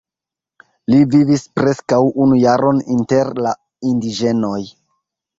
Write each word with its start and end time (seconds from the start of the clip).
Li 0.91 1.01
vivis 1.15 1.43
preskaŭ 1.59 1.99
unu 2.25 2.39
jaron 2.43 2.79
inter 2.95 3.29
la 3.47 3.51
indiĝenoj. 3.91 4.63